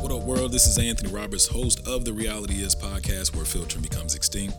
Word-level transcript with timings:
What 0.00 0.12
up, 0.12 0.22
world? 0.24 0.52
This 0.52 0.66
is 0.66 0.78
Anthony 0.78 1.10
Roberts, 1.10 1.46
host 1.46 1.86
of 1.86 2.04
the 2.04 2.12
Reality 2.12 2.62
Is 2.62 2.74
podcast, 2.74 3.34
where 3.34 3.44
filtering 3.44 3.82
becomes 3.82 4.14
extinct. 4.14 4.54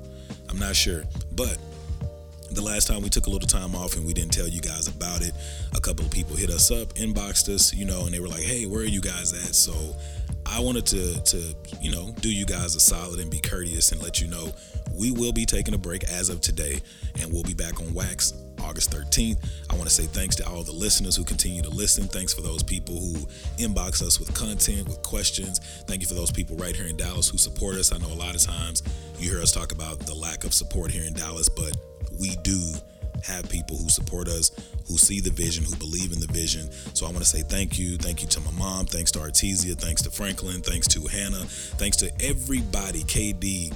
I'm 0.49 0.59
not 0.59 0.75
sure, 0.75 1.03
but 1.33 1.57
the 2.51 2.61
last 2.61 2.87
time 2.87 3.01
we 3.01 3.09
took 3.09 3.27
a 3.27 3.29
little 3.29 3.47
time 3.47 3.75
off 3.75 3.95
and 3.95 4.05
we 4.05 4.13
didn't 4.13 4.33
tell 4.33 4.47
you 4.47 4.61
guys 4.61 4.87
about 4.87 5.21
it, 5.21 5.33
a 5.75 5.79
couple 5.79 6.05
of 6.05 6.11
people 6.11 6.35
hit 6.35 6.49
us 6.49 6.71
up, 6.71 6.93
inboxed 6.95 7.47
us, 7.53 7.73
you 7.73 7.85
know, 7.85 8.05
and 8.05 8.13
they 8.13 8.19
were 8.19 8.27
like, 8.27 8.43
"Hey, 8.43 8.65
where 8.65 8.81
are 8.81 8.85
you 8.85 9.01
guys 9.01 9.33
at?" 9.33 9.53
So 9.53 9.73
I 10.45 10.59
wanted 10.59 10.85
to 10.87 11.21
to 11.21 11.55
you 11.81 11.91
know 11.91 12.13
do 12.21 12.31
you 12.31 12.45
guys 12.45 12.75
a 12.75 12.79
solid 12.79 13.19
and 13.19 13.29
be 13.29 13.39
courteous 13.39 13.91
and 13.91 14.01
let 14.01 14.19
you 14.19 14.27
know 14.27 14.51
we 14.93 15.11
will 15.11 15.31
be 15.31 15.45
taking 15.45 15.73
a 15.73 15.77
break 15.77 16.03
as 16.05 16.29
of 16.29 16.41
today, 16.41 16.81
and 17.21 17.31
we'll 17.31 17.43
be 17.43 17.53
back 17.53 17.79
on 17.79 17.93
Wax 17.93 18.33
August 18.61 18.91
13th. 18.91 19.37
I 19.69 19.75
want 19.75 19.87
to 19.87 19.93
say 19.93 20.05
thanks 20.05 20.35
to 20.37 20.47
all 20.47 20.63
the 20.63 20.71
listeners 20.71 21.15
who 21.15 21.23
continue 21.23 21.61
to 21.61 21.69
listen. 21.69 22.07
Thanks 22.07 22.33
for 22.33 22.41
those 22.41 22.63
people 22.63 22.95
who 22.95 23.15
inbox 23.57 24.01
us 24.01 24.19
with 24.19 24.33
content, 24.33 24.87
with 24.87 25.01
questions. 25.01 25.59
Thank 25.87 26.01
you 26.01 26.07
for 26.07 26.15
those 26.15 26.31
people 26.31 26.55
right 26.57 26.75
here 26.75 26.87
in 26.87 26.97
Dallas 26.97 27.29
who 27.29 27.37
support 27.37 27.75
us. 27.75 27.91
I 27.93 27.97
know 27.97 28.11
a 28.11 28.15
lot 28.15 28.35
of 28.35 28.41
times 28.41 28.83
you 29.17 29.31
hear 29.31 29.41
us 29.41 29.51
talk 29.51 29.71
about 29.71 29.99
the 29.99 30.15
lack 30.15 30.43
of 30.43 30.53
support 30.53 30.91
here 30.91 31.05
in 31.05 31.13
Dallas, 31.13 31.49
but 31.49 31.75
we 32.19 32.35
do 32.37 32.59
have 33.23 33.49
people 33.49 33.75
who 33.77 33.89
support 33.89 34.27
us, 34.27 34.51
who 34.87 34.97
see 34.97 35.19
the 35.19 35.29
vision, 35.29 35.63
who 35.63 35.75
believe 35.75 36.11
in 36.13 36.19
the 36.19 36.27
vision. 36.27 36.71
So 36.93 37.05
I 37.05 37.09
want 37.09 37.19
to 37.19 37.29
say 37.29 37.41
thank 37.41 37.77
you. 37.77 37.97
Thank 37.97 38.21
you 38.21 38.27
to 38.29 38.39
my 38.41 38.51
mom. 38.51 38.85
Thanks 38.85 39.11
to 39.11 39.19
Artesia. 39.19 39.75
Thanks 39.75 40.01
to 40.03 40.09
Franklin. 40.09 40.61
Thanks 40.61 40.87
to 40.89 41.01
Hannah. 41.07 41.45
Thanks 41.77 41.97
to 41.97 42.11
everybody, 42.21 43.03
KD. 43.03 43.73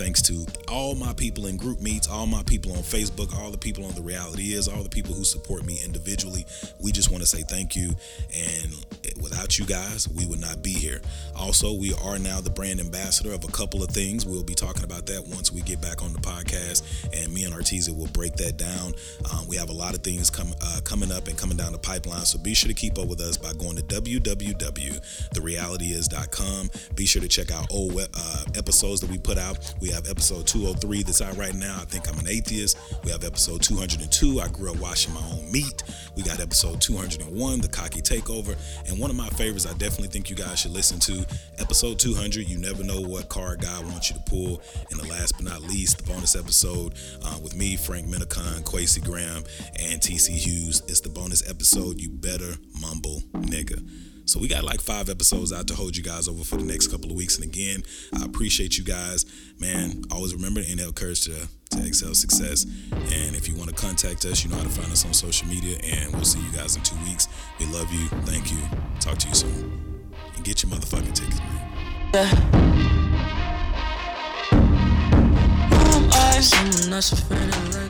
Thanks 0.00 0.22
to 0.22 0.46
all 0.66 0.94
my 0.94 1.12
people 1.12 1.44
in 1.44 1.58
group 1.58 1.78
meets, 1.82 2.08
all 2.08 2.26
my 2.26 2.42
people 2.44 2.72
on 2.72 2.78
Facebook, 2.78 3.38
all 3.38 3.50
the 3.50 3.58
people 3.58 3.84
on 3.84 3.94
The 3.94 4.00
Reality 4.00 4.54
Is, 4.54 4.66
all 4.66 4.82
the 4.82 4.88
people 4.88 5.12
who 5.12 5.24
support 5.24 5.66
me 5.66 5.78
individually. 5.84 6.46
We 6.80 6.90
just 6.90 7.10
want 7.10 7.22
to 7.22 7.26
say 7.26 7.42
thank 7.42 7.76
you. 7.76 7.90
And 8.34 8.72
without 9.18 9.58
you 9.58 9.64
guys, 9.64 10.06
we 10.08 10.26
would 10.26 10.40
not 10.40 10.62
be 10.62 10.72
here. 10.72 11.00
Also, 11.36 11.72
we 11.72 11.94
are 11.94 12.18
now 12.18 12.40
the 12.40 12.50
brand 12.50 12.80
ambassador 12.80 13.32
of 13.32 13.44
a 13.44 13.48
couple 13.48 13.82
of 13.82 13.90
things. 13.90 14.26
We'll 14.26 14.42
be 14.42 14.54
talking 14.54 14.84
about 14.84 15.06
that 15.06 15.26
once 15.26 15.52
we 15.52 15.62
get 15.62 15.80
back 15.80 16.02
on 16.02 16.12
the 16.12 16.18
podcast, 16.18 16.82
and 17.12 17.32
me 17.32 17.44
and 17.44 17.54
Artesia 17.54 17.96
will 17.96 18.08
break 18.08 18.34
that 18.34 18.56
down. 18.56 18.92
Um, 19.32 19.46
we 19.48 19.56
have 19.56 19.70
a 19.70 19.74
lot 19.74 19.94
of 19.94 20.02
things 20.02 20.28
come, 20.30 20.52
uh, 20.60 20.80
coming 20.84 21.10
up 21.10 21.26
and 21.28 21.38
coming 21.38 21.56
down 21.56 21.72
the 21.72 21.78
pipeline, 21.78 22.24
so 22.24 22.38
be 22.38 22.54
sure 22.54 22.68
to 22.68 22.74
keep 22.74 22.98
up 22.98 23.08
with 23.08 23.20
us 23.20 23.36
by 23.36 23.52
going 23.54 23.76
to 23.76 23.82
www.therealityis.com. 23.82 26.70
Be 26.94 27.06
sure 27.06 27.22
to 27.22 27.28
check 27.28 27.50
out 27.50 27.66
old 27.70 27.98
uh, 27.98 28.44
episodes 28.54 29.00
that 29.00 29.10
we 29.10 29.18
put 29.18 29.38
out. 29.38 29.74
We 29.80 29.88
have 29.88 30.08
episode 30.08 30.46
203 30.46 31.02
that's 31.02 31.20
out 31.20 31.36
right 31.36 31.54
now. 31.54 31.78
I 31.80 31.84
think 31.84 32.08
I'm 32.08 32.18
an 32.18 32.28
atheist. 32.28 32.78
We 33.04 33.10
have 33.10 33.24
episode 33.24 33.62
202. 33.62 34.40
I 34.40 34.48
grew 34.48 34.70
up 34.70 34.78
washing 34.78 35.14
my 35.14 35.22
own 35.32 35.50
meat. 35.50 35.82
We 36.16 36.22
got 36.22 36.40
episode 36.40 36.80
201, 36.80 37.60
the 37.60 37.68
cocky 37.68 38.02
takeover, 38.02 38.56
and 38.88 38.98
one 39.00 39.10
of 39.10 39.16
my 39.16 39.28
favorites. 39.30 39.66
I 39.66 39.72
definitely 39.72 40.08
think 40.08 40.28
you 40.28 40.36
guys 40.36 40.60
should 40.60 40.72
listen 40.72 41.00
to 41.00 41.26
episode 41.58 41.98
200. 41.98 42.46
You 42.46 42.58
never 42.58 42.84
know 42.84 43.00
what 43.00 43.30
card 43.30 43.62
God 43.62 43.84
wants 43.86 44.10
you 44.10 44.16
to 44.16 44.22
pull. 44.22 44.62
And 44.90 45.00
the 45.00 45.08
last 45.08 45.32
but 45.32 45.46
not 45.46 45.62
least, 45.62 45.98
the 45.98 46.12
bonus 46.12 46.36
episode 46.36 46.94
uh, 47.24 47.38
with 47.42 47.56
me, 47.56 47.76
Frank 47.76 48.06
Minicon, 48.06 48.62
Quasi 48.64 49.00
Graham, 49.00 49.42
and 49.78 50.00
TC 50.00 50.30
Hughes. 50.30 50.82
It's 50.86 51.00
the 51.00 51.08
bonus 51.08 51.48
episode. 51.48 51.98
You 51.98 52.10
better 52.10 52.52
mumble, 52.78 53.22
nigga. 53.32 53.82
So 54.28 54.38
we 54.38 54.48
got 54.48 54.64
like 54.64 54.80
five 54.80 55.08
episodes 55.08 55.52
out 55.52 55.66
to 55.68 55.74
hold 55.74 55.96
you 55.96 56.04
guys 56.04 56.28
over 56.28 56.44
for 56.44 56.56
the 56.56 56.64
next 56.64 56.88
couple 56.88 57.10
of 57.10 57.16
weeks. 57.16 57.36
And 57.36 57.44
again, 57.44 57.82
I 58.14 58.24
appreciate 58.24 58.76
you 58.76 58.84
guys. 58.84 59.24
Man, 59.58 60.04
always 60.10 60.34
remember 60.34 60.62
to 60.62 60.70
inhale 60.70 60.92
courage 60.92 61.22
to, 61.22 61.48
to 61.70 61.86
excel 61.86 62.14
success. 62.14 62.64
And 62.92 63.34
if 63.34 63.48
you 63.48 63.56
want 63.56 63.68
to 63.70 63.74
contact 63.74 64.24
us, 64.24 64.44
you 64.44 64.50
know 64.50 64.56
how 64.56 64.64
to 64.64 64.68
find 64.68 64.90
us 64.92 65.04
on 65.04 65.12
social 65.12 65.48
media. 65.48 65.78
And 65.82 66.12
we'll 66.12 66.24
see 66.24 66.40
you 66.40 66.50
guys 66.52 66.76
in 66.76 66.82
two 66.82 66.96
weeks. 67.04 67.28
We 67.58 67.66
love 67.66 67.92
you. 67.92 68.08
Thank 68.26 68.50
you. 68.52 68.58
Talk 69.00 69.18
to 69.18 69.28
you 69.28 69.34
soon. 69.34 69.80
And 70.36 70.44
get 70.44 70.62
your 70.62 70.72
motherfucking 70.72 71.14
tickets, 71.14 71.38
man. 71.40 72.10
Yeah. 72.14 72.70
To 77.00 77.89